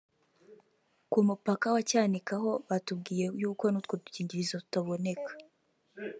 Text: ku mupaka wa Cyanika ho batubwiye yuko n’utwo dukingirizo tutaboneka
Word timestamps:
ku 1.11 1.17
mupaka 1.27 1.67
wa 1.75 1.81
Cyanika 1.89 2.33
ho 2.43 2.51
batubwiye 2.69 3.25
yuko 3.41 3.63
n’utwo 3.69 3.93
dukingirizo 4.01 4.55
tutaboneka 4.63 5.31